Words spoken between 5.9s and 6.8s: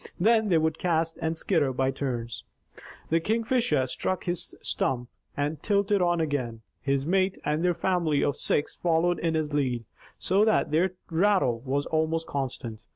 on again.